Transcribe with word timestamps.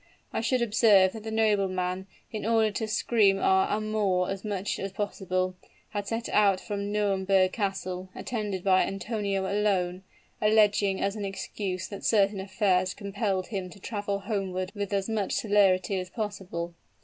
"I 0.33 0.41
should 0.41 0.63
observe 0.63 1.13
that 1.13 1.21
the 1.21 1.29
nobleman, 1.29 2.07
in 2.31 2.43
order 2.43 2.71
to 2.71 2.87
screen 2.87 3.37
our 3.37 3.69
amour 3.69 4.31
as 4.31 4.43
much 4.43 4.79
as 4.79 4.91
possible, 4.91 5.53
had 5.89 6.07
set 6.07 6.27
out 6.29 6.59
from 6.59 6.91
Nauemberg 6.91 7.51
Castle, 7.51 8.09
attended 8.15 8.63
by 8.63 8.81
Antonio 8.81 9.45
alone, 9.45 10.01
alleging 10.41 10.99
as 10.99 11.15
an 11.15 11.23
excuse 11.23 11.87
that 11.89 12.03
certain 12.03 12.39
affairs 12.39 12.95
compelled 12.95 13.49
him 13.49 13.69
to 13.69 13.79
travel 13.79 14.21
homeward 14.21 14.71
with 14.73 14.91
as 14.91 15.07
much 15.07 15.33
celerity 15.33 15.99
as 15.99 16.09
possible. 16.09 16.73